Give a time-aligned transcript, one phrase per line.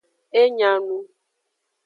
[0.39, 0.97] E nya nu.